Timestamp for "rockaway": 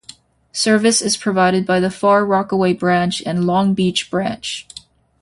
2.25-2.73